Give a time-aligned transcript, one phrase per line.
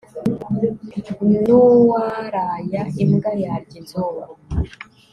[1.43, 4.29] nuwaraya imbwa yarya inzungu